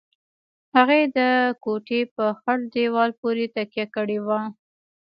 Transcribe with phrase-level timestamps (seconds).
[0.75, 1.19] هغې د
[1.63, 4.39] کوټې په خړ دېوال پورې تکيه کړې وه.